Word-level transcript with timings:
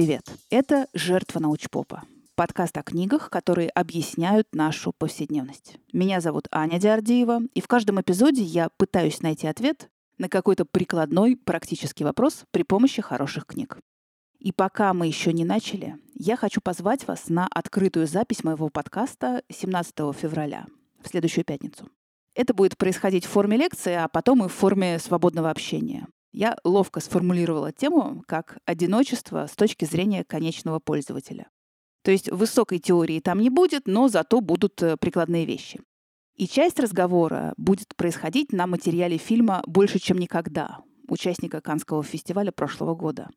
Привет! 0.00 0.32
Это 0.48 0.88
«Жертва 0.94 1.40
научпопа»— 1.40 2.04
подкаст 2.34 2.74
о 2.78 2.82
книгах, 2.82 3.28
которые 3.28 3.68
объясняют 3.68 4.48
нашу 4.54 4.94
повседневность. 4.96 5.76
Меня 5.92 6.22
зовут 6.22 6.48
Аня 6.50 6.80
Диардиева, 6.80 7.40
и 7.52 7.60
в 7.60 7.68
каждом 7.68 8.00
эпизоде 8.00 8.42
я 8.42 8.70
пытаюсь 8.78 9.20
найти 9.20 9.46
ответ 9.46 9.90
на 10.16 10.30
какой-то 10.30 10.64
прикладной, 10.64 11.36
практический 11.36 12.04
вопрос 12.04 12.44
при 12.50 12.62
помощи 12.62 13.02
хороших 13.02 13.44
книг. 13.44 13.76
И 14.38 14.52
пока 14.52 14.94
мы 14.94 15.06
еще 15.06 15.34
не 15.34 15.44
начали, 15.44 15.98
я 16.14 16.38
хочу 16.38 16.62
позвать 16.62 17.06
вас 17.06 17.28
на 17.28 17.46
открытую 17.48 18.06
запись 18.06 18.42
моего 18.42 18.70
подкаста 18.70 19.42
17 19.50 19.96
февраля, 20.18 20.64
в 21.02 21.08
следующую 21.08 21.44
пятницу. 21.44 21.90
Это 22.34 22.54
будет 22.54 22.78
происходить 22.78 23.26
в 23.26 23.28
форме 23.28 23.58
лекции, 23.58 23.92
а 23.92 24.08
потом 24.08 24.46
и 24.46 24.48
в 24.48 24.52
форме 24.52 24.98
свободного 24.98 25.50
общения. 25.50 26.06
Я 26.32 26.56
ловко 26.64 27.00
сформулировала 27.00 27.72
тему 27.72 28.22
как 28.26 28.58
одиночество 28.64 29.46
с 29.46 29.56
точки 29.56 29.84
зрения 29.84 30.24
конечного 30.24 30.78
пользователя. 30.78 31.48
То 32.02 32.10
есть 32.10 32.30
высокой 32.30 32.78
теории 32.78 33.20
там 33.20 33.40
не 33.40 33.50
будет, 33.50 33.86
но 33.86 34.08
зато 34.08 34.40
будут 34.40 34.82
э, 34.82 34.96
прикладные 34.96 35.44
вещи. 35.44 35.80
И 36.34 36.46
часть 36.48 36.80
разговора 36.80 37.52
будет 37.56 37.94
происходить 37.96 38.52
на 38.52 38.66
материале 38.66 39.18
фильма 39.18 39.62
«Больше, 39.66 39.98
чем 39.98 40.18
никогда» 40.18 40.78
участника 41.08 41.60
Канского 41.60 42.02
фестиваля 42.02 42.52
прошлого 42.52 42.94
года, 42.94 43.28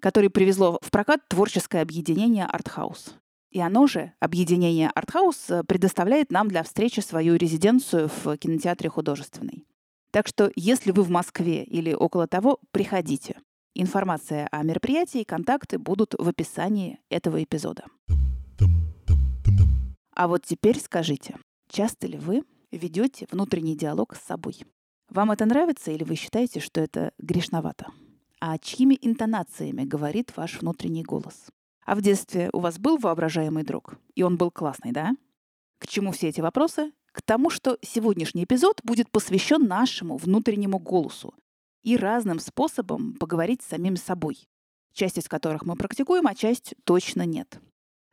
который 0.00 0.28
привезло 0.28 0.78
в 0.82 0.90
прокат 0.90 1.26
творческое 1.28 1.80
объединение 1.80 2.44
«Артхаус». 2.44 3.14
И 3.50 3.60
оно 3.60 3.86
же, 3.86 4.12
объединение 4.20 4.90
«Артхаус», 4.94 5.50
э, 5.50 5.64
предоставляет 5.64 6.30
нам 6.30 6.48
для 6.48 6.62
встречи 6.62 7.00
свою 7.00 7.36
резиденцию 7.36 8.10
в 8.24 8.36
кинотеатре 8.36 8.90
художественный. 8.90 9.66
Так 10.10 10.26
что, 10.26 10.50
если 10.56 10.90
вы 10.90 11.02
в 11.02 11.10
Москве 11.10 11.62
или 11.62 11.92
около 11.92 12.26
того, 12.26 12.58
приходите. 12.72 13.38
Информация 13.74 14.48
о 14.50 14.62
мероприятии 14.64 15.20
и 15.20 15.24
контакты 15.24 15.78
будут 15.78 16.14
в 16.18 16.28
описании 16.28 16.98
этого 17.08 17.42
эпизода. 17.42 17.84
А 20.14 20.26
вот 20.26 20.44
теперь 20.44 20.78
скажите, 20.80 21.36
часто 21.68 22.08
ли 22.08 22.18
вы 22.18 22.42
ведете 22.72 23.26
внутренний 23.30 23.76
диалог 23.76 24.16
с 24.16 24.26
собой? 24.26 24.64
Вам 25.08 25.30
это 25.30 25.46
нравится 25.46 25.92
или 25.92 26.04
вы 26.04 26.16
считаете, 26.16 26.60
что 26.60 26.80
это 26.80 27.12
грешновато? 27.18 27.86
А 28.40 28.58
чьими 28.58 28.98
интонациями 29.00 29.84
говорит 29.84 30.32
ваш 30.36 30.60
внутренний 30.60 31.04
голос? 31.04 31.46
А 31.86 31.94
в 31.94 32.02
детстве 32.02 32.50
у 32.52 32.58
вас 32.58 32.78
был 32.78 32.98
воображаемый 32.98 33.62
друг, 33.62 33.96
и 34.14 34.22
он 34.22 34.36
был 34.36 34.50
классный, 34.50 34.92
да? 34.92 35.12
К 35.78 35.86
чему 35.86 36.12
все 36.12 36.28
эти 36.28 36.40
вопросы? 36.40 36.92
К 37.12 37.22
тому, 37.22 37.50
что 37.50 37.78
сегодняшний 37.82 38.44
эпизод 38.44 38.80
будет 38.84 39.10
посвящен 39.10 39.66
нашему 39.66 40.16
внутреннему 40.16 40.78
голосу 40.78 41.34
и 41.82 41.96
разным 41.96 42.38
способам 42.38 43.14
поговорить 43.14 43.62
с 43.62 43.66
самим 43.68 43.96
собой, 43.96 44.48
часть 44.92 45.18
из 45.18 45.28
которых 45.28 45.64
мы 45.64 45.76
практикуем, 45.76 46.26
а 46.26 46.34
часть 46.34 46.74
точно 46.84 47.26
нет. 47.26 47.60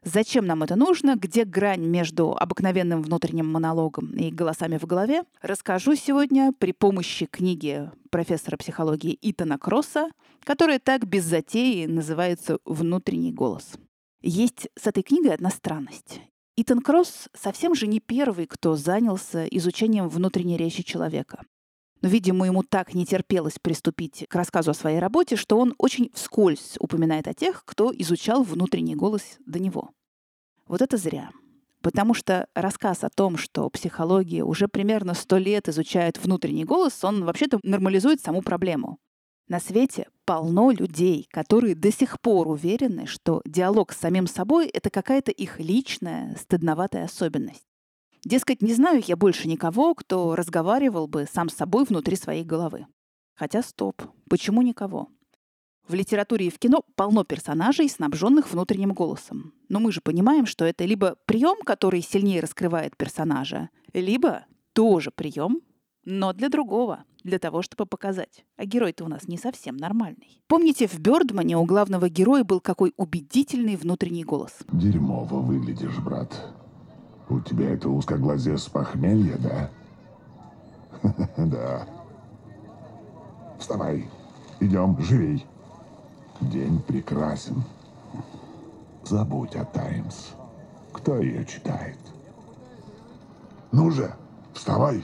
Зачем 0.04 0.45
нам 0.45 0.64
это 0.64 0.76
нужно, 0.76 1.16
где 1.16 1.44
грань 1.44 1.86
между 1.86 2.31
обыкновенным 2.31 3.02
внутренним 3.02 3.52
монологом 3.52 4.16
и 4.16 4.31
голосами 4.31 4.78
в 4.78 4.86
голове, 4.86 5.23
расскажу 5.42 5.95
сегодня 5.95 6.54
при 6.58 6.72
помощи 6.72 7.26
книги 7.26 7.92
профессора 8.09 8.58
психологии 8.58 9.17
Итана 9.22 9.58
Кросса, 9.58 10.09
которая 10.44 10.80
так 10.80 11.06
без 11.06 11.26
затеи 11.26 11.86
называется 11.88 12.59
«Внутренний 12.64 13.34
голос». 13.34 13.73
Есть 14.22 14.70
с 14.80 14.88
этой 14.88 15.04
книгой 15.04 15.34
одна 15.34 15.50
странность. 15.50 16.22
Итан 16.60 16.82
Кросс 16.82 17.30
совсем 17.40 17.76
же 17.76 17.86
не 17.86 18.00
первый, 18.00 18.48
кто 18.48 18.76
занялся 18.76 19.46
изучением 19.46 20.10
внутренней 20.10 20.58
речи 20.58 20.82
человека. 20.82 21.44
Но, 22.02 22.10
видимо, 22.10 22.48
ему 22.48 22.64
так 22.64 22.96
не 22.96 23.06
терпелось 23.06 23.60
приступить 23.62 24.26
к 24.28 24.34
рассказу 24.34 24.72
о 24.72 24.73
своей 24.73 24.98
работе, 24.98 25.36
что 25.36 25.60
он 25.60 25.76
очень 25.78 26.10
вскользь 26.16 26.76
упоминает 26.80 27.28
о 27.28 27.36
тех, 27.36 27.64
кто 27.64 27.94
изучал 27.96 28.42
внутренний 28.42 28.96
голос 28.96 29.38
до 29.46 29.60
него. 29.60 29.92
Вот 30.67 30.82
это 30.82 30.98
зря. 30.98 31.30
Потому 31.84 32.16
что 32.16 32.48
рассказ 32.56 33.04
о 33.04 33.10
том, 33.10 33.38
что 33.38 33.70
психология 33.70 34.44
уже 34.44 34.67
примерно 34.67 35.14
сто 35.14 35.38
лет 35.38 35.70
изучает 35.70 36.17
внутренний 36.17 36.66
голос, 36.66 37.04
он 37.04 37.23
вообще-то 37.23 37.60
нормализует 37.62 38.20
саму 38.20 38.42
проблему. 38.42 38.98
На 39.48 39.62
свете 39.62 40.08
полно 40.26 40.72
людей, 40.72 41.28
которые 41.32 41.74
до 41.74 41.90
сих 41.90 42.20
пор 42.20 42.50
уверены, 42.50 43.06
что 43.06 43.42
диалог 43.46 43.94
с 43.94 43.98
самим 43.98 44.28
собой— 44.28 44.68
это 44.74 44.90
какая-то 44.90 45.32
их 45.32 45.60
личная, 45.60 46.36
стыдноватая 46.36 47.06
особенность. 47.06 47.64
Дескать, 48.26 48.62
не 48.62 48.74
знаю 48.74 49.02
я 49.06 49.16
больше 49.16 49.48
никого, 49.48 49.96
кто 49.96 50.36
разговаривал 50.36 51.08
бы 51.08 51.28
сам 51.32 51.48
с 51.48 51.54
собой 51.54 51.86
внутри 51.86 52.18
своей 52.18 52.44
головы. 52.44 52.88
Хотя 53.36 53.62
стоп, 53.62 54.02
почему 54.30 54.62
никого? 54.64 55.08
В 55.88 55.94
литературе 55.94 56.48
и 56.48 56.52
в 56.52 56.60
кино 56.60 56.84
полно 56.96 57.24
персонажей, 57.24 57.88
снабженных 57.88 58.52
внутренним 58.52 58.92
голосом. 58.92 59.54
Но 59.70 59.80
мы 59.80 59.94
же 59.94 60.02
понимаем, 60.02 60.46
что 60.46 60.66
это 60.66 60.84
либо 60.84 61.16
прием, 61.26 61.62
который 61.64 62.02
сильнее 62.02 62.42
раскрывает 62.42 62.98
персонажа, 62.98 63.70
либо 63.94 64.46
тоже 64.74 65.12
прием, 65.12 65.62
но 66.10 66.32
для 66.32 66.48
другого, 66.48 67.04
для 67.26 67.38
того, 67.38 67.62
чтобы 67.62 67.86
показать. 67.86 68.45
А 68.56 68.64
герой-то 68.64 69.04
у 69.04 69.10
нас 69.10 69.28
не 69.28 69.38
совсем 69.38 69.76
нормальный. 69.76 70.42
Помните, 70.48 70.88
в 70.88 70.98
Бёрдмане 71.00 71.58
у 71.58 71.66
главного 71.66 72.08
героя 72.08 72.45
был 72.45 72.62
какой 72.62 72.94
убедительный 72.95 73.76
внутренний 73.76 74.23
голос? 74.23 74.54
Дерьмово 74.72 75.36
выглядишь, 75.36 76.00
брат. 76.00 76.34
У 77.28 77.42
тебя 77.42 77.73
это 77.73 77.90
узкоглазие 77.90 78.58
с 78.58 78.67
похмелья, 78.70 79.38
да? 79.38 79.70
Да. 81.38 81.86
Вставай. 83.60 84.10
Идем, 84.62 84.98
живей. 85.02 85.46
День 86.40 86.82
прекрасен. 86.84 87.64
Забудь 89.04 89.58
о 89.58 89.66
Таймс. 89.66 90.30
Кто 90.94 91.17
ее 91.17 91.46
читает? 91.46 92.00
Ну 93.73 93.92
же, 93.92 94.16
вставай. 94.54 95.04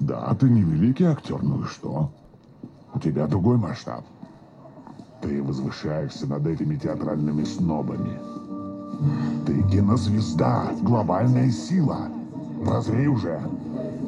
Да, 0.00 0.32
ты 0.38 0.48
не 0.48 0.62
великий 0.62 1.04
актер, 1.04 1.42
ну 1.42 1.62
и 1.62 1.64
что? 1.64 2.10
У 2.94 3.00
тебя 3.00 3.26
другой 3.26 3.56
масштаб. 3.56 4.04
Ты 5.20 5.42
возвышаешься 5.42 6.26
над 6.28 6.46
этими 6.46 6.76
театральными 6.76 7.42
снобами. 7.42 8.18
Ты 9.44 9.62
кинозвезда, 9.64 10.72
глобальная 10.82 11.50
сила. 11.50 12.08
Прозрей 12.64 13.08
уже. 13.08 13.40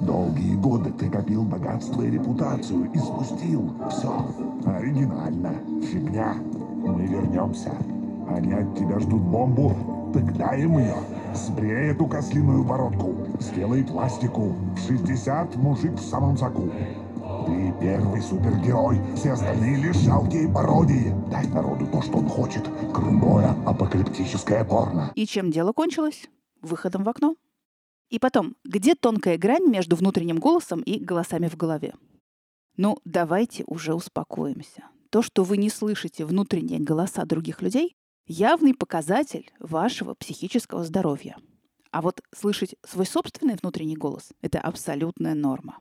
Долгие 0.03 0.55
годы 0.55 0.93
ты 0.93 1.11
копил 1.11 1.43
богатство 1.43 2.03
и 2.03 2.11
репутацию 2.11 2.91
и 2.93 2.99
спустил. 2.99 3.73
Все. 3.91 4.27
Оригинально. 4.65 5.55
Фигня. 5.83 6.34
Мы 6.87 7.06
вернемся. 7.06 7.73
Они 8.29 8.53
от 8.53 8.79
тебя 8.79 9.00
ждут 9.00 9.23
бомбу. 9.23 9.75
Так 10.15 10.37
дай 10.37 10.62
им 10.62 10.79
ее. 10.79 10.97
Сбрей 11.34 11.91
эту 11.91 12.06
кослиную 12.06 12.65
бородку. 12.65 13.15
Сделай 13.41 13.83
пластику. 13.83 14.55
60 14.87 15.56
мужик 15.56 15.95
в 15.95 16.03
самом 16.03 16.37
соку. 16.37 16.71
Ты 17.47 17.75
первый 17.81 18.21
супергерой, 18.21 19.01
все 19.17 19.33
остальные 19.33 19.77
лишь 19.78 19.97
жалкие 19.97 20.53
пародии. 20.53 21.15
Дай 21.31 21.47
народу 21.49 21.87
то, 21.87 22.03
что 22.03 22.19
он 22.19 22.29
хочет. 22.29 22.62
Крутое 22.93 23.55
апокалиптическое 23.67 24.65
порно. 24.65 25.11
И 25.15 25.27
чем 25.27 25.50
дело 25.50 25.73
кончилось? 25.73 26.29
Выходом 26.61 27.03
в 27.03 27.09
окно. 27.09 27.34
И 28.11 28.19
потом, 28.19 28.56
где 28.65 28.95
тонкая 28.95 29.39
грань 29.39 29.69
между 29.69 29.97
внутренним 29.97 30.39
голосом 30.39 30.81
и 30.81 30.99
голосами 30.99 31.49
в 31.49 31.56
голове? 31.56 31.95
Ну, 32.77 32.99
давайте 33.05 33.65
уже 33.67 33.95
успокоимся. 33.95 34.84
То, 35.11 35.23
что 35.23 35.45
вы 35.45 35.56
не 35.56 35.71
слышите 35.71 36.25
внутренние 36.25 36.81
голоса 36.81 37.25
других 37.25 37.62
людей, 37.62 37.95
явный 38.27 38.75
показатель 38.75 39.50
вашего 39.59 40.15
психического 40.15 40.84
здоровья. 40.84 41.37
А 41.90 42.02
вот 42.02 42.20
слышать 42.34 42.76
свой 42.87 43.06
собственный 43.06 43.56
внутренний 43.60 43.96
голос— 43.96 44.31
это 44.42 44.60
абсолютная 44.60 45.34
норма. 45.34 45.78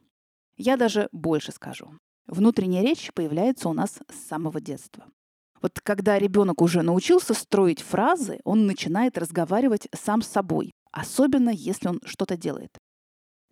Я 0.57 0.75
даже 0.75 1.07
больше 1.11 1.51
скажу. 1.51 1.91
Внутренняя 2.27 2.83
речь 2.83 3.11
появляется 3.13 3.69
у 3.69 3.73
нас 3.73 3.99
с 4.09 4.27
самого 4.27 4.59
детства. 4.59 5.05
Вот 5.61 5.79
когда 5.81 6.17
ребенок 6.17 6.61
уже 6.61 6.81
научился 6.81 7.33
строить 7.33 7.81
фразы, 7.81 8.39
он 8.43 8.65
начинает 8.65 9.17
разговаривать 9.17 9.87
сам 9.93 10.21
с 10.21 10.27
собой, 10.27 10.71
особенно 10.91 11.49
если 11.49 11.89
он 11.89 11.99
что-то 12.05 12.37
делает. 12.37 12.77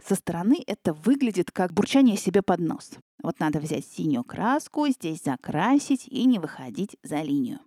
Со 0.04 0.15
стороны 0.15 0.63
это 0.68 0.94
выглядит 0.94 1.51
как 1.51 1.74
бурчание 1.74 2.18
себе 2.18 2.42
под 2.42 2.59
нос. 2.59 2.92
Вот 3.21 3.39
надо 3.39 3.59
взять 3.59 3.86
синюю 3.86 4.24
краску, 4.24 4.88
здесь 4.88 5.24
закрасить 5.24 6.07
и 6.07 6.25
не 6.25 6.39
выходить 6.39 6.98
за 7.04 7.21
линию. 7.21 7.59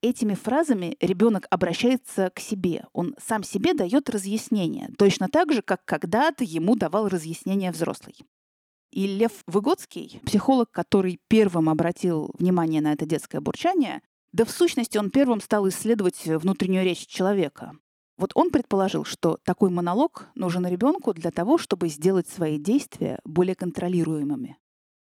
Этими 0.00 0.34
фразами 0.34 0.96
ребенок 1.00 1.46
обращается 1.50 2.30
к 2.30 2.38
себе. 2.38 2.84
Он 2.92 3.16
сам 3.20 3.42
себе 3.42 3.74
дает 3.74 4.08
разъяснение, 4.08 4.90
точно 4.96 5.28
так 5.28 5.52
же, 5.52 5.60
как 5.60 5.84
когда-то 5.84 6.44
ему 6.44 6.76
давал 6.76 7.08
разъяснение 7.08 7.72
взрослый. 7.72 8.16
И 8.92 9.06
Лев 9.08 9.32
Выгодский, 9.46 10.20
психолог, 10.24 10.70
который 10.70 11.20
первым 11.28 11.68
обратил 11.68 12.30
внимание 12.38 12.80
на 12.80 12.92
это 12.92 13.06
детское 13.06 13.40
бурчание, 13.40 14.00
да 14.32 14.44
в 14.44 14.50
сущности 14.50 14.98
он 14.98 15.10
первым 15.10 15.40
стал 15.40 15.68
исследовать 15.68 16.24
внутреннюю 16.24 16.84
речь 16.84 17.06
человека. 17.06 17.72
Вот 18.16 18.30
он 18.34 18.50
предположил, 18.50 19.04
что 19.04 19.38
такой 19.42 19.70
монолог 19.70 20.28
нужен 20.36 20.66
ребенку 20.66 21.12
для 21.12 21.30
того, 21.32 21.58
чтобы 21.58 21.88
сделать 21.88 22.28
свои 22.28 22.58
действия 22.58 23.18
более 23.24 23.56
контролируемыми. 23.56 24.58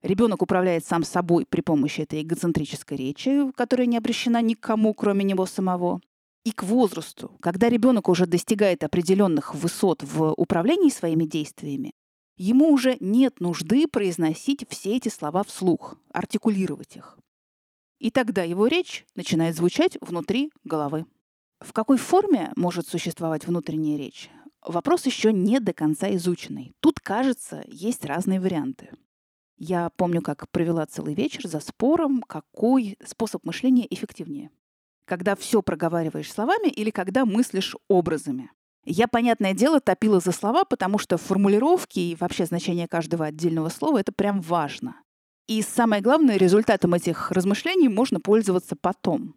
Ребенок 0.02 0.42
управляет 0.42 0.84
сам 0.84 1.02
собой 1.02 1.44
при 1.48 1.60
помощи 1.60 2.02
этой 2.02 2.22
эгоцентрической 2.22 2.96
речи, 2.96 3.50
которая 3.52 3.86
не 3.86 3.96
обращена 3.96 4.40
никому, 4.40 4.94
кроме 4.94 5.24
него 5.24 5.44
самого. 5.44 6.00
И 6.44 6.52
к 6.52 6.62
возрасту, 6.62 7.36
когда 7.40 7.68
ребенок 7.68 8.08
уже 8.08 8.26
достигает 8.26 8.84
определенных 8.84 9.54
высот 9.54 10.02
в 10.02 10.32
управлении 10.34 10.88
своими 10.88 11.24
действиями, 11.24 11.92
ему 12.36 12.70
уже 12.72 12.96
нет 13.00 13.40
нужды 13.40 13.88
произносить 13.88 14.64
все 14.68 14.96
эти 14.96 15.08
слова 15.08 15.42
вслух, 15.42 15.96
артикулировать 16.12 16.96
их. 16.96 17.18
И 17.98 18.12
тогда 18.12 18.44
его 18.44 18.68
речь 18.68 19.04
начинает 19.16 19.56
звучать 19.56 19.98
внутри 20.00 20.52
головы. 20.62 21.06
В 21.60 21.72
какой 21.72 21.98
форме 21.98 22.52
может 22.54 22.86
существовать 22.86 23.46
внутренняя 23.46 23.98
речь? 23.98 24.30
Вопрос 24.64 25.06
еще 25.06 25.32
не 25.32 25.58
до 25.58 25.72
конца 25.72 26.14
изученный. 26.14 26.72
Тут, 26.78 27.00
кажется, 27.00 27.64
есть 27.66 28.04
разные 28.04 28.40
варианты. 28.40 28.90
Я 29.58 29.90
помню, 29.90 30.22
как 30.22 30.48
провела 30.50 30.86
целый 30.86 31.14
вечер 31.14 31.48
за 31.48 31.58
спором, 31.58 32.22
какой 32.22 32.96
способ 33.04 33.44
мышления 33.44 33.86
эффективнее. 33.90 34.50
Когда 35.04 35.34
все 35.34 35.62
проговариваешь 35.62 36.32
словами 36.32 36.68
или 36.68 36.90
когда 36.90 37.24
мыслишь 37.24 37.74
образами. 37.88 38.50
Я, 38.84 39.08
понятное 39.08 39.54
дело, 39.54 39.80
топила 39.80 40.20
за 40.20 40.32
слова, 40.32 40.64
потому 40.64 40.98
что 40.98 41.18
формулировки 41.18 41.98
и 41.98 42.16
вообще 42.18 42.46
значение 42.46 42.86
каждого 42.86 43.26
отдельного 43.26 43.68
слова— 43.68 43.98
это 44.00 44.12
прям 44.12 44.40
важно. 44.40 45.02
И 45.48 45.60
самое 45.62 46.02
главное, 46.02 46.36
результатом 46.36 46.94
этих 46.94 47.32
размышлений 47.32 47.88
можно 47.88 48.20
пользоваться 48.20 48.76
потом. 48.80 49.34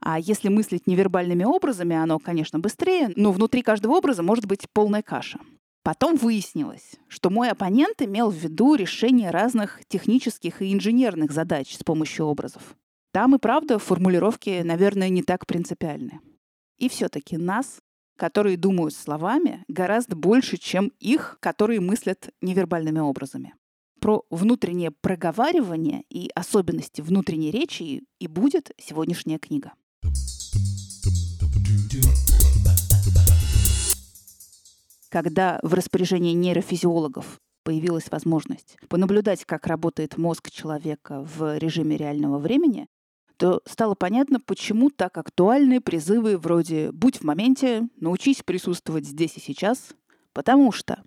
А 0.00 0.18
если 0.18 0.48
мыслить 0.48 0.86
невербальными 0.86 1.44
образами, 1.44 1.96
оно, 1.96 2.18
конечно, 2.18 2.58
быстрее, 2.58 3.12
но 3.16 3.32
внутри 3.32 3.62
каждого 3.62 3.94
образа 3.94 4.22
может 4.22 4.46
быть 4.46 4.66
полная 4.72 5.02
каша. 5.02 5.38
Потом 5.82 6.16
выяснилось, 6.16 6.92
что 7.08 7.28
мой 7.28 7.50
оппонент 7.50 8.02
имел 8.02 8.30
в 8.30 8.36
виду 8.36 8.76
решение 8.76 9.30
разных 9.30 9.80
технических 9.88 10.62
и 10.62 10.72
инженерных 10.72 11.32
задач 11.32 11.76
с 11.76 11.82
помощью 11.82 12.26
образов. 12.26 12.76
Там 13.12 13.34
и 13.34 13.38
правда 13.38 13.78
формулировки, 13.78 14.62
наверное, 14.62 15.08
не 15.08 15.22
так 15.22 15.46
принципиальны. 15.46 16.20
И 16.78 16.88
все-таки 16.88 17.36
нас, 17.36 17.80
которые 18.16 18.56
думают 18.56 18.94
словами, 18.94 19.64
гораздо 19.66 20.14
больше, 20.14 20.56
чем 20.56 20.92
их, 21.00 21.36
которые 21.40 21.80
мыслят 21.80 22.30
невербальными 22.40 23.00
образами. 23.00 23.54
Про 24.00 24.24
внутреннее 24.30 24.92
проговаривание 24.92 26.04
и 26.08 26.30
особенности 26.34 27.02
внутренней 27.02 27.50
речи 27.50 28.04
и 28.18 28.26
будет 28.28 28.70
сегодняшняя 28.78 29.38
книга. 29.38 29.72
Когда 35.12 35.60
в 35.62 35.74
распоряжении 35.74 36.32
нейрофизиологов 36.32 37.38
появилась 37.64 38.10
возможность 38.10 38.78
понаблюдать, 38.88 39.44
как 39.44 39.66
работает 39.66 40.16
мозг 40.16 40.50
человека 40.50 41.22
в 41.36 41.58
режиме 41.58 41.98
реального 41.98 42.38
времени, 42.38 42.86
то 43.36 43.60
стало 43.66 43.94
понятно, 43.94 44.40
почему 44.40 44.88
так 44.88 45.18
актуальны 45.18 45.82
призывы 45.82 46.38
вроде 46.38 46.92
«будь 46.92 47.18
в 47.18 47.24
моменте», 47.24 47.88
«научись 47.96 48.42
присутствовать 48.42 49.06
здесь 49.06 49.36
и 49.36 49.40
сейчас», 49.40 49.94
потому 50.32 50.72
что 50.72 51.02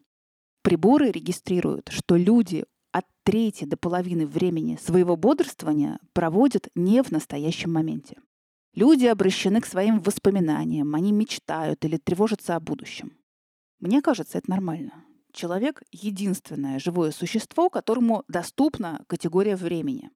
приборы 0.61 1.09
регистрируют, 1.09 1.89
что 1.89 2.15
люди 2.15 2.65
от 2.91 3.05
трети 3.23 3.65
до 3.65 3.75
половины 3.75 4.27
времени 4.27 4.77
своего 4.79 5.15
бодрствования 5.15 5.97
проводят 6.13 6.69
не 6.75 7.01
в 7.01 7.09
настоящем 7.11 7.73
моменте. 7.73 8.17
Люди 8.75 9.07
обращены 9.07 9.61
к 9.61 9.65
своим 9.65 9.99
воспоминаниям, 9.99 10.93
они 10.93 11.11
мечтают 11.11 11.83
или 11.85 11.97
тревожатся 11.97 12.55
о 12.55 12.59
будущем. 12.59 13.13
Мне 13.85 14.01
кажется, 14.01 14.39
это 14.39 14.49
нормально. 14.49 15.05
Человек— 15.31 15.83
единственное 15.91 16.79
живое 16.79 17.11
существо, 17.11 17.69
которому 17.69 18.23
доступна 18.27 19.05
категория 19.05 19.55
времени. 19.55 20.09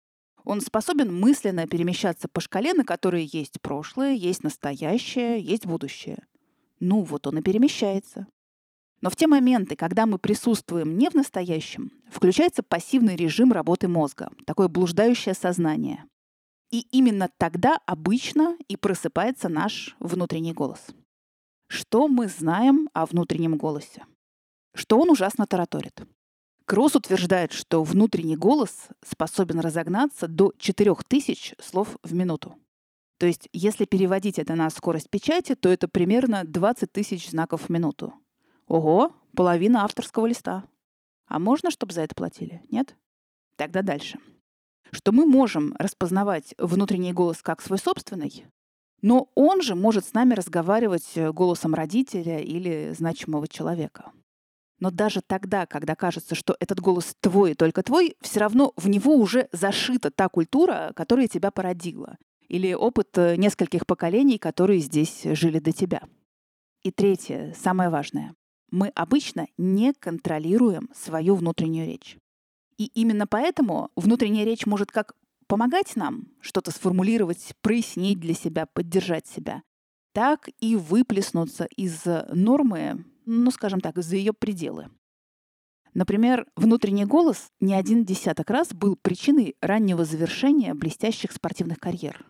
Он 0.44 0.60
способен 0.60 1.14
мысленно 1.14 1.68
перемещаться 1.68 2.28
по 2.28 2.42
шкале, 2.42 2.74
на 2.74 2.84
которой 2.84 3.30
есть 3.32 3.62
прошлое, 3.62 4.14
есть 4.14 4.44
настоящее, 4.44 5.40
есть 5.40 5.68
будущее. 5.68 6.26
Ну 6.80 7.04
вот 7.04 7.28
он 7.28 7.38
и 7.38 7.42
перемещается. 7.44 8.26
Но 9.02 9.12
в 9.12 9.16
те 9.16 9.28
моменты, 9.28 9.76
когда 9.76 10.08
мы 10.08 10.18
присутствуем 10.18 10.98
не 10.98 11.08
в 11.08 11.14
настоящем, 11.14 11.92
включается 12.12 12.64
пассивный 12.64 13.16
режим 13.16 13.52
работы 13.52 13.88
мозга, 13.88 14.32
такое 14.48 14.68
блуждающее 14.68 15.36
сознание. 15.36 16.06
И 16.72 16.88
именно 16.90 17.30
тогда 17.38 17.80
обычно 17.86 18.58
и 18.68 18.78
просыпается 18.78 19.48
наш 19.48 19.96
внутренний 20.00 20.54
голос. 20.54 20.88
Что 21.70 22.08
мы 22.08 22.28
знаем 22.28 22.90
о 22.94 23.06
внутреннем 23.06 23.56
голосе? 23.56 24.04
Что 24.74 25.00
он 25.00 25.12
ужасно 25.12 25.46
тараторит. 25.46 26.02
Кросс 26.66 26.96
утверждает, 26.96 27.52
что 27.52 27.84
внутренний 27.84 28.36
голос 28.36 28.88
способен 29.08 29.60
разогнаться 29.60 30.28
до 30.28 30.52
4000 30.58 31.56
слов 31.62 31.98
в 32.02 32.14
минуту. 32.14 32.56
То 33.20 33.28
есть, 33.28 33.50
если 33.54 33.86
переводить 33.86 34.40
это 34.40 34.56
на 34.56 34.68
скорость 34.72 35.12
печати, 35.12 35.54
то 35.54 35.70
это 35.70 35.88
примерно 35.88 36.44
20 36.44 36.92
тысяч 36.92 37.30
знаков 37.30 37.64
в 37.64 37.70
минуту. 37.70 38.14
Ого, 38.66 39.16
половина 39.36 39.84
авторского 39.84 40.26
листа. 40.26 40.64
А 41.28 41.38
можно, 41.38 41.70
чтобы 41.70 41.94
за 41.94 42.02
это 42.02 42.16
платили? 42.16 42.64
Нет? 42.72 42.96
Тогда 43.58 43.84
дальше. 43.84 44.18
Что 44.90 45.12
мы 45.12 45.28
можем 45.28 45.76
распознавать 45.78 46.56
внутренний 46.58 47.14
голос 47.14 47.44
как 47.44 47.62
свой 47.62 47.78
собственный, 47.78 48.48
но 49.02 49.30
он 49.36 49.62
же 49.62 49.76
может 49.76 50.06
с 50.06 50.14
нами 50.14 50.34
разговаривать 50.34 51.12
э, 51.16 51.32
голосом 51.32 51.74
родителя 51.74 52.40
или 52.40 52.94
значимого 52.98 53.48
человека. 53.48 54.12
Но 54.80 54.92
даже 54.92 55.22
тогда, 55.22 55.66
когда 55.66 55.96
кажется, 55.96 56.36
что 56.36 56.56
этот 56.60 56.80
голос 56.80 57.16
твой 57.20 57.52
и 57.52 57.56
только 57.56 57.84
твой, 57.84 58.16
все 58.22 58.40
равно 58.40 58.74
в 58.78 58.88
него 58.88 59.16
уже 59.16 59.50
зашита 59.52 60.10
та 60.10 60.30
культура, 60.30 60.94
которая 60.96 61.28
тебя 61.28 61.52
породила, 61.52 62.18
или 62.48 62.74
опыт 62.74 63.18
э, 63.18 63.36
нескольких 63.36 63.86
поколений, 63.86 64.38
которые 64.38 64.80
здесь 64.80 65.24
жили 65.24 65.60
до 65.60 65.72
тебя. 65.72 66.02
И 66.84 66.92
третье, 66.92 67.54
самое 67.58 67.90
важное. 67.90 68.34
Мы 68.72 68.90
обычно 68.90 69.48
не 69.58 69.94
контролируем 69.94 70.90
свою 70.94 71.36
внутреннюю 71.36 71.88
речь. 71.88 72.18
И 72.78 72.86
именно 72.94 73.28
поэтому 73.28 73.92
внутренняя 73.98 74.46
речь 74.46 74.66
может 74.66 74.92
как 74.92 75.14
помогать 75.50 75.96
нам 75.96 76.28
что-то 76.40 76.72
сформулировать, 76.72 77.54
прояснить 77.62 78.20
для 78.20 78.36
себя, 78.36 78.68
поддержать 78.68 79.28
себя, 79.28 79.64
так 80.14 80.48
и 80.60 80.76
выплеснуться 80.76 81.66
из 81.76 82.06
нормы, 82.32 83.04
ну, 83.26 83.52
скажем 83.52 83.82
так, 83.82 83.98
из-за 83.98 84.16
ее 84.16 84.32
пределы. 84.32 84.90
Например, 85.96 86.46
внутренний 86.56 87.06
голос 87.06 87.50
не 87.60 87.74
один 87.74 88.06
десяток 88.06 88.52
раз 88.52 88.74
был 88.74 88.96
причиной 88.96 89.56
раннего 89.60 90.06
завершения 90.06 90.76
блестящих 90.76 91.32
спортивных 91.32 91.80
карьер. 91.80 92.26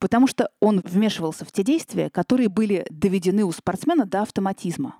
Потому 0.00 0.26
что 0.26 0.50
он 0.60 0.80
вмешивался 0.84 1.44
в 1.44 1.52
те 1.52 1.62
действия, 1.62 2.10
которые 2.10 2.48
были 2.48 2.86
доведены 2.90 3.44
у 3.44 3.52
спортсмена 3.52 4.04
до 4.04 4.22
автоматизма. 4.22 4.96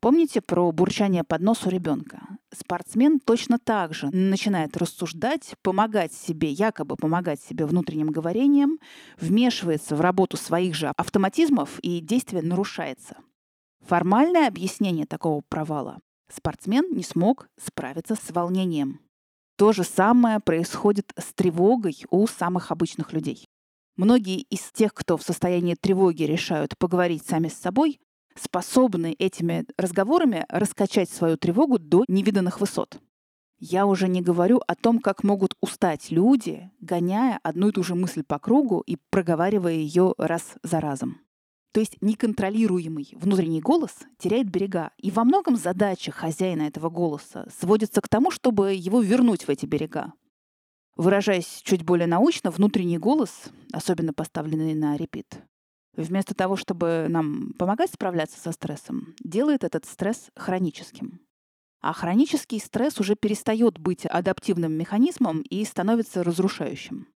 Помните 0.00 0.40
про 0.40 0.70
бурчание 0.70 1.24
под 1.24 1.42
нос 1.42 1.66
у 1.66 1.70
ребенка? 1.70 2.20
Спортсмен 2.56 3.18
точно 3.18 3.58
так 3.58 3.94
же 3.94 4.08
начинает 4.10 4.76
рассуждать, 4.76 5.54
помогать 5.62 6.12
себе, 6.12 6.50
якобы 6.50 6.96
помогать 6.96 7.40
себе 7.40 7.66
внутренним 7.66 8.10
говорением, 8.10 8.78
вмешивается 9.20 9.96
в 9.96 10.00
работу 10.00 10.36
своих 10.36 10.76
же 10.76 10.92
автоматизмов 10.96 11.80
и 11.80 12.00
действие 12.00 12.42
нарушается. 12.42 13.16
Формальное 13.86 14.46
объяснение 14.46 15.06
такого 15.06 15.42
провала– 15.48 15.98
спортсмен 16.32 16.84
не 16.92 17.02
смог 17.02 17.48
справиться 17.60 18.14
с 18.14 18.30
волнением. 18.30 19.00
То 19.56 19.72
же 19.72 19.82
самое 19.82 20.38
происходит 20.38 21.12
с 21.18 21.34
тревогой 21.34 21.96
у 22.10 22.28
самых 22.28 22.70
обычных 22.70 23.12
людей. 23.12 23.44
Многие 23.96 24.42
из 24.42 24.70
тех, 24.72 24.94
кто 24.94 25.16
в 25.16 25.22
состоянии 25.22 25.74
тревоги 25.74 26.22
решают 26.22 26.78
поговорить 26.78 27.26
сами 27.26 27.48
с 27.48 27.54
собой, 27.54 27.98
способны 28.40 29.14
этими 29.18 29.66
разговорами 29.76 30.46
раскачать 30.48 31.10
свою 31.10 31.36
тревогу 31.36 31.78
до 31.78 32.04
невиданных 32.08 32.60
высот. 32.60 33.00
Я 33.60 33.86
уже 33.86 34.06
не 34.08 34.22
говорю 34.22 34.60
о 34.66 34.74
том, 34.76 35.00
как 35.00 35.24
могут 35.24 35.56
устать 35.60 36.10
люди, 36.10 36.70
гоняя 36.80 37.40
одну 37.42 37.68
и 37.68 37.72
ту 37.72 37.82
же 37.82 37.96
мысль 37.96 38.22
по 38.22 38.38
кругу 38.38 38.80
и 38.80 38.96
проговаривая 39.10 39.74
ее 39.74 40.14
раз 40.16 40.54
за 40.62 40.80
разом. 40.80 41.18
То 41.72 41.80
есть 41.80 41.96
неконтролируемый 42.00 43.10
внутренний 43.12 43.60
голос 43.60 43.92
теряет 44.18 44.48
берега. 44.48 44.92
И 44.96 45.10
во 45.10 45.24
многом 45.24 45.56
задача 45.56 46.12
хозяина 46.12 46.62
этого 46.62 46.88
голоса 46.88 47.48
сводится 47.58 48.00
к 48.00 48.08
тому, 48.08 48.30
чтобы 48.30 48.74
его 48.74 49.00
вернуть 49.00 49.44
в 49.44 49.48
эти 49.48 49.66
берега. 49.66 50.12
Выражаясь 50.96 51.60
чуть 51.62 51.84
более 51.84 52.06
научно, 52.06 52.50
внутренний 52.50 52.98
голос, 52.98 53.50
особенно 53.72 54.12
поставленный 54.12 54.74
на 54.74 54.96
репит, 54.96 55.40
вместо 56.02 56.34
того, 56.34 56.56
чтобы 56.56 57.06
нам 57.08 57.52
помогать 57.58 57.90
справляться 57.92 58.40
со 58.40 58.52
стрессом, 58.52 59.14
делает 59.20 59.64
этот 59.64 59.84
стресс 59.84 60.30
хроническим. 60.36 61.20
А 61.80 61.92
хронический 61.92 62.58
стресс 62.58 62.98
уже 62.98 63.14
перестает 63.14 63.78
быть 63.78 64.04
адаптивным 64.06 64.72
механизмом 64.72 65.42
и 65.42 65.64
становится 65.64 66.24
разрушающим. 66.24 67.06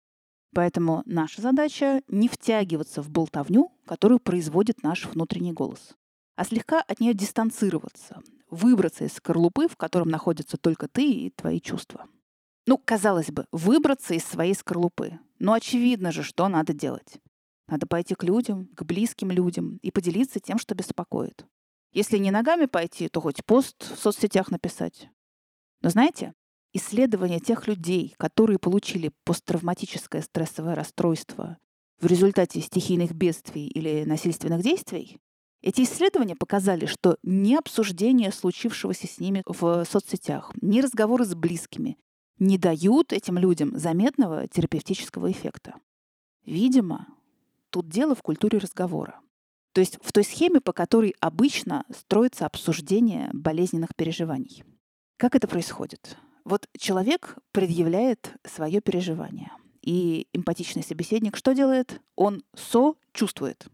Поэтому 0.55 1.03
наша 1.07 1.41
задача 1.41 2.03
не 2.09 2.29
втягиваться 2.29 3.03
в 3.03 3.11
болтовню, 3.11 3.73
которую 3.87 4.21
производит 4.21 4.83
наш 4.83 5.07
внутренний 5.07 5.53
голос, 5.53 5.95
а 6.37 6.45
слегка 6.45 6.81
от 6.81 7.01
нее 7.01 7.15
дистанцироваться, 7.15 8.23
выбраться 8.51 9.05
из 9.05 9.15
скорлупы, 9.15 9.69
в 9.69 9.77
котором 9.77 10.09
находятся 10.09 10.59
только 10.59 10.89
ты 10.89 11.11
и 11.11 11.31
твои 11.31 11.61
чувства. 11.61 12.07
Ну, 12.67 12.79
казалось 12.79 13.31
бы, 13.31 13.47
выбраться 13.51 14.15
из 14.15 14.25
своей 14.25 14.55
скорлупы. 14.55 15.19
Но 15.41 15.55
очевидно 15.55 16.13
же, 16.13 16.23
что 16.23 16.47
надо 16.47 16.73
делать. 16.73 17.19
Надо 17.73 17.87
пойти 17.87 18.15
к 18.15 18.23
людям, 18.23 18.69
к 18.75 18.83
близким 18.83 19.31
людям 19.31 19.79
и 19.79 19.91
поделиться 19.91 20.41
тем, 20.41 20.59
что 20.59 20.75
беспокоит. 20.75 21.47
Если 21.95 22.19
не 22.19 22.31
ногами 22.31 22.67
пойти, 22.67 23.09
то 23.09 23.23
хоть 23.23 23.43
пост 23.47 23.91
в 23.97 23.99
соцсетях 23.99 24.51
написать. 24.51 25.09
Но 25.81 25.89
знаете, 25.89 26.35
исследования 26.75 27.41
тех 27.41 27.67
людей, 27.67 28.15
которые 28.19 28.59
получили 28.59 29.11
посттравматическое 29.25 30.21
стрессовое 30.21 30.75
расстройство 30.75 31.57
в 31.99 32.05
результате 32.05 32.61
стихийных 32.61 33.13
бедствий 33.13 33.69
или 33.69 34.05
насильственных 34.05 34.63
действий, 34.63 35.19
эти 35.63 35.81
исследования 35.85 36.37
показали, 36.37 36.85
что 36.85 37.17
ни 37.23 37.55
обсуждение 37.55 38.33
случившегося 38.33 39.07
с 39.07 39.19
ними 39.19 39.43
в 39.47 39.87
соцсетях, 39.87 40.53
ни 40.61 40.83
разговоры 40.83 41.25
с 41.25 41.35
близкими 41.35 41.97
не 42.39 42.59
дают 42.59 43.15
этим 43.15 43.39
людям 43.39 43.79
заметного 43.79 44.47
терапевтического 44.47 45.33
эффекта. 45.33 45.77
Видимо, 46.45 47.07
тут 47.73 47.89
дело 47.89 48.15
в 48.15 48.23
культуре 48.23 48.59
разговора. 48.59 49.21
То 49.73 49.81
есть 49.81 49.99
в 50.03 50.13
той 50.13 50.23
схеме, 50.23 50.61
по 50.61 50.73
которой 50.73 51.15
обычно 51.21 51.85
строится 51.91 52.47
обсуждение 52.47 53.31
болезненных 53.33 53.97
переживаний. 53.97 54.63
Как 55.17 55.35
это 55.35 55.49
происходит? 55.49 56.19
Вот 56.45 56.69
человек 56.77 57.39
предъявляет 57.53 58.35
свое 58.45 58.81
переживание. 58.81 59.51
И 59.81 60.29
эмпатичный 60.33 60.83
собеседник 60.83 61.37
что 61.37 61.55
делает? 61.55 62.01
Он 62.15 62.43
со-чувствует. 62.55 63.67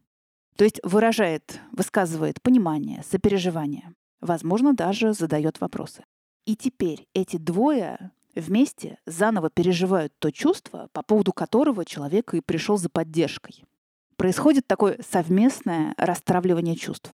То 0.57 0.65
есть 0.65 0.81
выражает, 0.83 1.61
высказывает 1.73 2.41
понимание, 2.41 3.03
сопереживание. 3.03 3.95
Возможно, 4.21 4.75
даже 4.75 5.13
задает 5.13 5.61
вопросы. 5.61 6.05
И 6.47 6.57
теперь 6.57 7.09
эти 7.13 7.37
двое 7.37 8.13
вместе 8.35 8.99
заново 9.07 9.51
переживают 9.51 10.13
то 10.19 10.31
чувство, 10.31 10.89
по 10.93 11.03
поводу 11.03 11.33
которого 11.33 11.85
человек 11.85 12.35
и 12.35 12.41
пришел 12.41 12.77
за 12.77 12.89
поддержкой. 12.89 13.65
Происходит 14.19 14.67
такое 14.67 14.99
совместное 15.09 15.95
расстравливание 15.97 16.75
чувств. 16.75 17.13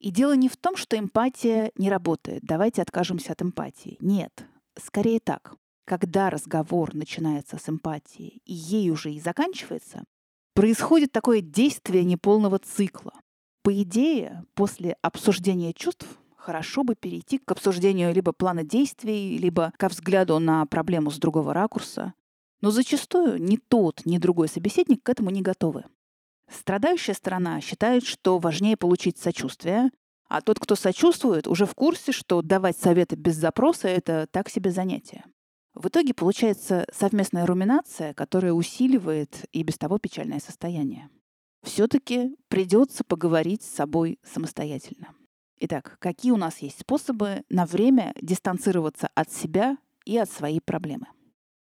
И 0.00 0.10
дело 0.10 0.36
не 0.36 0.50
в 0.50 0.56
том, 0.58 0.76
что 0.76 0.98
эмпатия 0.98 1.72
не 1.76 1.88
работает. 1.88 2.42
Давайте 2.42 2.82
откажемся 2.82 3.32
от 3.32 3.40
эмпатии. 3.40 3.96
Нет. 4.00 4.44
Скорее 4.78 5.18
так. 5.18 5.54
Когда 5.86 6.28
разговор 6.28 6.94
начинается 6.94 7.56
с 7.56 7.70
эмпатии 7.70 8.42
и 8.44 8.52
ей 8.52 8.90
уже 8.90 9.12
и 9.12 9.20
заканчивается, 9.20 10.04
происходит 10.52 11.10
такое 11.10 11.40
действие 11.40 12.04
неполного 12.04 12.58
цикла. 12.58 13.14
По 13.62 13.72
идее, 13.82 14.44
после 14.52 14.98
обсуждения 15.00 15.72
чувств 15.72 16.06
хорошо 16.36 16.84
бы 16.84 16.96
перейти 16.96 17.38
к 17.38 17.50
обсуждению 17.50 18.12
либо 18.12 18.32
плана 18.32 18.62
действий, 18.62 19.38
либо 19.38 19.72
ко 19.78 19.88
взгляду 19.88 20.38
на 20.38 20.66
проблему 20.66 21.10
с 21.10 21.16
другого 21.16 21.54
ракурса. 21.54 22.12
Но 22.60 22.70
зачастую 22.70 23.42
ни 23.42 23.56
тот, 23.56 24.02
ни 24.04 24.18
другой 24.18 24.48
собеседник 24.48 25.02
к 25.02 25.08
этому 25.08 25.30
не 25.30 25.40
готовы. 25.40 25.84
Страдающая 26.50 27.14
сторона 27.14 27.60
считает, 27.60 28.04
что 28.04 28.38
важнее 28.38 28.76
получить 28.76 29.18
сочувствие, 29.18 29.90
а 30.28 30.40
тот, 30.40 30.58
кто 30.58 30.74
сочувствует, 30.74 31.46
уже 31.46 31.66
в 31.66 31.74
курсе, 31.74 32.12
что 32.12 32.42
давать 32.42 32.76
советы 32.76 33.16
без 33.16 33.36
запроса— 33.36 33.88
это 33.88 34.26
так 34.30 34.48
себе 34.48 34.70
занятие. 34.70 35.24
В 35.74 35.88
итоге 35.88 36.14
получается 36.14 36.86
совместная 36.92 37.46
руминация, 37.46 38.14
которая 38.14 38.52
усиливает 38.52 39.44
и 39.52 39.62
без 39.62 39.76
того 39.76 39.98
печальное 39.98 40.40
состояние. 40.40 41.10
Все-таки 41.62 42.36
придется 42.48 43.04
поговорить 43.04 43.62
с 43.62 43.74
собой 43.74 44.18
самостоятельно. 44.24 45.14
Итак, 45.58 45.96
какие 46.00 46.32
у 46.32 46.36
нас 46.36 46.58
есть 46.58 46.80
способы 46.80 47.42
на 47.48 47.66
время 47.66 48.14
дистанцироваться 48.20 49.08
от 49.14 49.32
себя 49.32 49.76
и 50.04 50.16
от 50.16 50.30
своей 50.30 50.60
проблемы? 50.60 51.06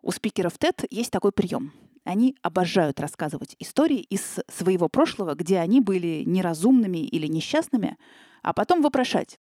У 0.02 0.12
спикеров 0.12 0.54
TED 0.58 0.86
есть 0.90 1.12
такой 1.12 1.32
прием. 1.32 1.72
Они 2.06 2.38
обожают 2.44 3.00
рассказывать 3.00 3.56
истории 3.58 4.00
из 4.00 4.40
своего 4.48 4.88
прошлого, 4.88 5.34
где 5.34 5.58
они 5.58 5.82
были 5.82 6.24
неразумными 6.24 7.00
или 7.00 7.26
несчастными, 7.26 7.98
а 8.44 8.54
потом 8.54 8.84
вопрошать, 8.84 9.40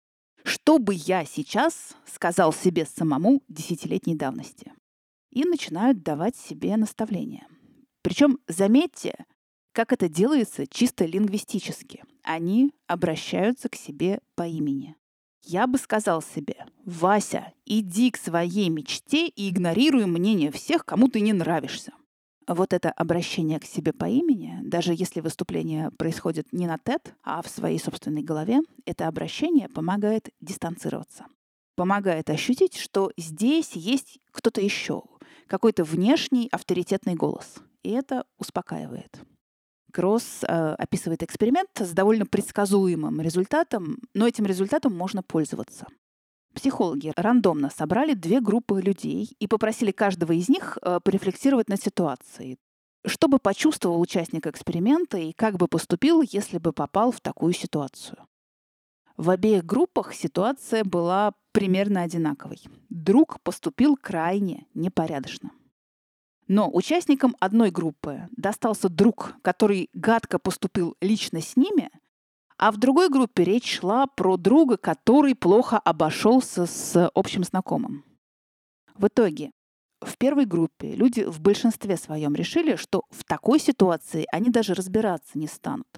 что 0.45 0.79
бы 0.79 0.95
я 0.95 1.25
сейчас 1.25 1.97
сказал 2.07 2.53
себе 2.53 2.85
самому 2.85 3.43
десятилетней 3.49 4.15
давности? 4.15 4.73
И 5.31 5.45
начинают 5.45 6.03
давать 6.03 6.37
себе 6.37 6.77
наставления. 6.77 7.47
Причем, 8.03 8.39
заметьте, 8.47 9.25
как 9.73 9.93
это 9.95 10.11
делается 10.11 10.67
чисто 10.67 11.07
лингвистически. 11.07 12.05
Они 12.25 12.73
обращаются 12.87 13.71
к 13.71 13.75
себе 13.75 14.21
по 14.35 14.47
имени. 14.47 14.97
Я 15.43 15.67
бы 15.67 15.79
сказал 15.79 16.21
себе, 16.21 16.67
Вася, 16.85 17.55
иди 17.65 18.11
к 18.11 18.19
своей 18.19 18.69
мечте 18.69 19.29
и 19.29 19.49
игнорируй 19.49 20.05
мнение 20.05 20.53
всех, 20.53 20.85
кому 20.85 21.09
ты 21.09 21.21
не 21.21 21.33
нравишься 21.33 21.93
вот 22.55 22.73
это 22.73 22.91
обращение 22.91 23.61
к 23.61 23.65
себе 23.65 23.93
по 23.93 24.07
имени, 24.07 24.59
даже 24.63 24.93
если 24.93 25.21
выступление 25.21 25.91
происходит 25.93 26.53
не 26.53 26.67
на 26.67 26.77
TED, 26.77 27.13
а 27.23 27.43
в 27.43 27.49
своей 27.49 27.79
собственной 27.79 28.23
голове, 28.23 28.61
это 28.87 29.07
обращение 29.07 29.69
помогает 29.69 30.31
дистанцироваться. 30.41 31.27
Помогает 31.77 32.29
ощутить, 32.29 32.77
что 32.77 33.13
здесь 33.17 33.73
есть 33.73 34.19
кто-то 34.33 34.61
еще, 34.61 35.03
какой-то 35.47 35.85
внешний 35.85 36.49
авторитетный 36.51 37.15
голос. 37.15 37.55
И 37.83 37.91
это 37.91 38.25
успокаивает. 38.39 39.21
Кросс 39.93 40.43
э, 40.43 40.47
описывает 40.47 41.23
эксперимент 41.23 41.71
с 41.79 41.93
довольно 41.93 42.27
предсказуемым 42.27 43.21
результатом, 43.21 43.99
но 44.15 44.27
этим 44.27 44.47
результатом 44.47 44.95
можно 44.97 45.23
пользоваться. 45.23 45.87
Психологи 46.55 47.13
рандомно 47.17 47.71
собрали 47.71 48.15
две 48.15 48.41
группы 48.41 48.81
людей 48.81 49.37
и 49.39 49.47
попросили 49.47 49.93
каждого 49.93 50.33
из 50.33 50.49
них 50.49 50.79
э, 50.83 50.99
порефлексировать 51.03 51.69
над 51.69 51.81
ситуацией, 51.81 52.59
чтобы 53.07 53.39
почувствовал 53.39 54.01
участник 54.01 54.47
эксперимента 54.47 55.17
и 55.17 55.33
как 55.33 55.57
бы 55.57 55.69
поступил, 55.69 56.23
если 56.23 56.59
бы 56.59 56.73
попал 56.73 57.13
в 57.13 57.21
такую 57.21 57.53
ситуацию. 57.53 58.19
В 59.17 59.31
обеих 59.31 59.65
группах 59.65 60.15
ситуация 60.15 60.83
была 60.83 61.35
примерно 61.53 62.03
одинаковой. 62.03 62.63
Друг 62.89 63.41
поступил 63.43 63.97
крайне 63.97 64.67
непорядочно. 64.75 65.51
Но 66.49 66.69
участникам 66.69 67.37
одной 67.39 67.71
группы 67.71 68.29
достался 68.37 68.89
друг, 68.89 69.35
который 69.43 69.89
гадко 69.93 70.41
поступил 70.41 70.97
лично 71.01 71.41
с 71.41 71.55
ними, 71.57 71.91
а 72.61 72.73
в 72.73 72.77
другой 72.77 73.09
группе 73.09 73.43
речь 73.43 73.79
шла 73.79 74.07
про 74.07 74.37
друга, 74.37 74.77
который 74.77 75.35
плохо 75.35 75.79
обошелся 75.79 76.67
с 76.67 77.11
общим 77.15 77.43
знакомым. 77.43 78.05
В 78.95 79.07
итоге, 79.07 79.51
в 80.03 80.19
первой 80.19 80.45
группе 80.45 80.95
люди 80.95 81.23
в 81.23 81.41
большинстве 81.41 81.97
своем 81.97 82.35
решили, 82.35 82.77
что 82.77 83.05
в 83.09 83.25
такой 83.25 83.61
ситуации 83.61 84.27
они 84.31 84.51
даже 84.51 84.75
разбираться 84.75 85.39
не 85.39 85.47
станут. 85.47 85.89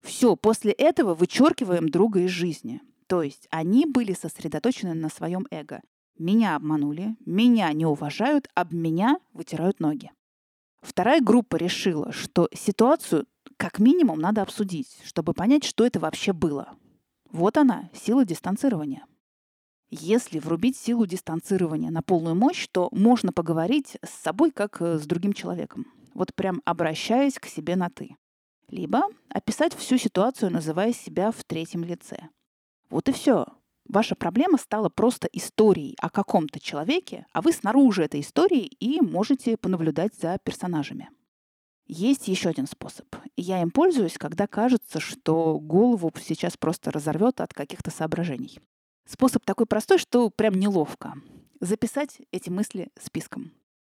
Все, 0.00 0.36
после 0.36 0.70
этого 0.70 1.14
вычеркиваем 1.14 1.88
друга 1.88 2.20
из 2.20 2.30
жизни. 2.30 2.80
То 3.08 3.24
есть 3.24 3.48
они 3.50 3.84
были 3.84 4.12
сосредоточены 4.12 4.94
на 4.94 5.08
своем 5.08 5.48
эго. 5.50 5.80
Меня 6.18 6.54
обманули, 6.54 7.16
меня 7.26 7.72
не 7.72 7.84
уважают, 7.84 8.48
об 8.54 8.72
меня 8.72 9.18
вытирают 9.32 9.80
ноги. 9.80 10.12
Вторая 10.82 11.20
группа 11.20 11.56
решила, 11.56 12.12
что 12.12 12.48
ситуацию 12.54 13.26
как 13.56 13.78
минимум 13.78 14.18
надо 14.20 14.42
обсудить, 14.42 14.98
чтобы 15.04 15.34
понять, 15.34 15.64
что 15.64 15.84
это 15.84 16.00
вообще 16.00 16.32
было. 16.32 16.74
Вот 17.30 17.56
она, 17.56 17.90
сила 17.94 18.24
дистанцирования. 18.24 19.04
Если 19.90 20.38
врубить 20.38 20.76
силу 20.76 21.06
дистанцирования 21.06 21.90
на 21.90 22.02
полную 22.02 22.34
мощь, 22.34 22.66
то 22.70 22.88
можно 22.92 23.32
поговорить 23.32 23.98
с 24.02 24.10
собой 24.22 24.50
как 24.50 24.80
э, 24.80 24.98
с 24.98 25.06
другим 25.06 25.34
человеком. 25.34 25.86
Вот 26.14 26.34
прям 26.34 26.62
обращаясь 26.64 27.38
к 27.38 27.46
себе 27.46 27.76
на 27.76 27.90
«ты». 27.90 28.16
Либо 28.68 29.02
описать 29.28 29.74
всю 29.74 29.98
ситуацию, 29.98 30.50
называя 30.50 30.94
себя 30.94 31.30
в 31.30 31.44
третьем 31.44 31.84
лице. 31.84 32.30
Вот 32.88 33.08
и 33.10 33.12
все. 33.12 33.46
Ваша 33.86 34.14
проблема 34.14 34.56
стала 34.56 34.88
просто 34.88 35.28
историей 35.32 35.94
о 36.00 36.08
каком-то 36.08 36.58
человеке, 36.58 37.26
а 37.32 37.42
вы 37.42 37.52
снаружи 37.52 38.02
этой 38.04 38.20
истории 38.20 38.64
и 38.64 39.02
можете 39.02 39.58
понаблюдать 39.58 40.14
за 40.14 40.38
персонажами. 40.42 41.10
Есть 41.86 42.28
еще 42.28 42.48
один 42.48 42.66
способ. 42.66 43.06
Я 43.36 43.60
им 43.60 43.70
пользуюсь, 43.70 44.18
когда 44.18 44.46
кажется, 44.46 45.00
что 45.00 45.58
голову 45.58 46.12
сейчас 46.20 46.56
просто 46.56 46.90
разорвет 46.90 47.40
от 47.40 47.52
каких-то 47.52 47.90
соображений. 47.90 48.60
Способ 49.06 49.44
такой 49.44 49.66
простой, 49.66 49.98
что 49.98 50.30
прям 50.30 50.54
неловко. 50.54 51.14
Записать 51.60 52.20
эти 52.30 52.50
мысли 52.50 52.90
списком. 53.00 53.52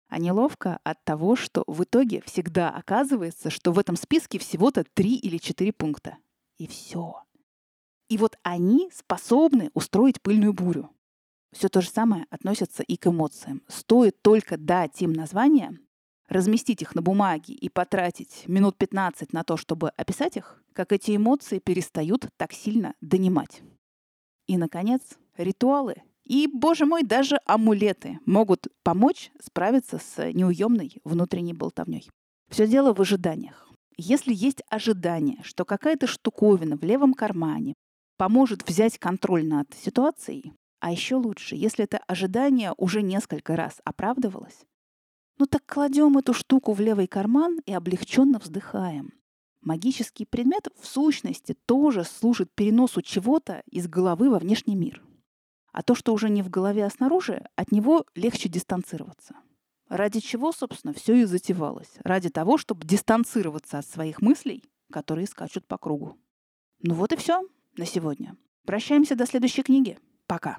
А 0.09 0.19
неловко 0.19 0.79
от 0.85 1.03
того, 1.05 1.37
что 1.37 1.65
в 1.67 1.83
итоге 1.85 2.23
всегда 2.23 2.71
оказывается, 2.71 3.51
что 3.51 3.73
в 3.73 3.79
этом 3.79 3.97
списке 3.97 4.39
всего-то 4.39 4.85
три 4.95 5.17
или 5.17 5.39
четыре 5.39 5.73
пункта. 5.73 6.17
И 6.57 6.67
все. 6.67 7.23
И 8.09 8.19
вот 8.19 8.37
они 8.43 8.91
способны 8.93 9.71
устроить 9.75 10.23
пыльную 10.23 10.53
бурю. 10.53 10.91
Все 11.53 11.69
то 11.69 11.81
же 11.81 11.89
самое 11.89 12.27
относится 12.31 12.83
и 12.83 12.97
к 12.97 13.07
эмоциям. 13.07 13.63
Стоит 13.69 14.21
только 14.23 14.57
дать 14.57 15.01
им 15.03 15.13
название, 15.13 15.79
разместить 16.29 16.83
их 16.83 16.95
на 16.95 17.03
бумаге 17.03 17.55
и 17.55 17.69
потратить 17.69 18.45
минут 18.47 18.77
15 18.77 19.33
на 19.33 19.45
то, 19.45 19.57
чтобы 19.57 19.91
описать 19.91 20.37
их, 20.37 20.63
как 20.73 20.93
эти 20.93 21.17
эмоции 21.17 21.59
перестают 21.59 22.29
так 22.37 22.53
сильно 22.53 22.95
донимать. 23.01 23.63
И, 24.47 24.57
наконец, 24.57 25.03
ритуалы 25.37 25.97
И, 26.25 26.49
боже 26.53 26.87
мой, 26.87 27.03
даже 27.03 27.39
амулеты 27.45 28.19
могут 28.25 28.69
помочь 28.83 29.31
справиться 29.43 29.99
с 29.99 30.33
неуемной 30.33 31.01
внутренней 31.05 31.53
болтовней. 31.53 32.09
Все 32.51 32.67
дело 32.67 32.95
в 32.95 33.01
ожиданиях. 33.01 33.69
Если 33.97 34.33
есть 34.35 34.63
ожидание, 34.71 35.41
что 35.45 35.65
какая-то 35.65 36.07
штуковина 36.07 36.77
в 36.77 36.83
левом 36.83 37.15
кармане 37.15 37.75
поможет 38.17 38.67
взять 38.69 38.99
контроль 38.99 39.47
над 39.47 39.73
ситуацией, 39.75 40.53
а 40.81 40.93
еще 40.93 41.17
лучше, 41.17 41.57
если 41.57 41.85
это 41.85 41.99
ожидание 42.07 42.73
уже 42.77 43.03
несколько 43.03 43.55
раз 43.55 43.81
оправдывалось, 43.85 44.65
ну 45.39 45.47
так 45.47 45.65
кладем 45.67 46.17
эту 46.19 46.33
штуку 46.33 46.73
в 46.73 46.81
левый 46.81 47.07
карман 47.07 47.61
и 47.67 47.73
облегченно 47.73 48.39
вздыхаем. 48.39 49.13
Магический 49.61 50.27
предмет 50.27 50.69
в 50.79 50.87
сущности 50.87 51.57
тоже 51.67 52.05
служит 52.05 52.53
переносу 52.55 53.01
чего-то 53.03 53.63
из 53.71 53.89
головы 53.89 54.31
во 54.31 54.39
внешний 54.39 54.77
мир. 54.77 55.03
А 55.73 55.83
то, 55.83 55.95
что 55.95 56.13
уже 56.13 56.29
не 56.29 56.43
в 56.43 56.51
голове, 56.51 56.85
а 56.85 56.91
снаружи, 56.91 57.47
от 57.57 57.73
него 57.73 58.05
легче 58.15 58.49
дистанцироваться. 58.49 59.35
Ради 59.89 60.21
чего, 60.21 60.53
собственно, 60.53 60.93
все 60.93 61.15
и 61.15 61.25
затевалось. 61.25 61.91
Ради 62.05 62.29
того, 62.29 62.59
чтобы 62.59 62.87
дистанцироваться 62.87 63.79
от 63.79 63.87
своих 63.87 64.21
мыслей, 64.23 64.65
которые 64.93 65.27
скачут 65.27 65.67
по 65.67 65.79
кругу. 65.79 66.17
Ну 66.83 66.95
вот 66.95 67.13
и 67.13 67.17
все 67.17 67.43
на 67.77 67.87
сегодня. 67.87 68.37
Прощаемся 68.67 69.17
до 69.17 69.27
следующей 69.27 69.63
книги. 69.63 69.99
Пока. 70.27 70.59